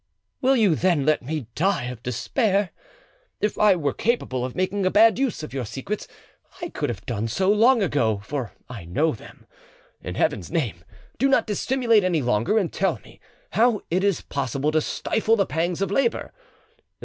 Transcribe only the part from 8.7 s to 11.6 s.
know them. In Heaven's name, do not